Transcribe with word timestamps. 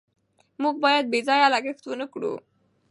موږ 0.61 0.75
باید 0.85 1.05
بې 1.11 1.19
ځایه 1.27 1.47
لګښت 1.53 1.83
ونکړو. 1.87 2.33